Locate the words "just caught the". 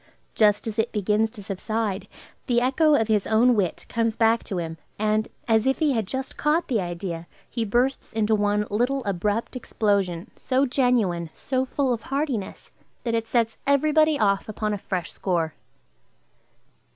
6.07-6.81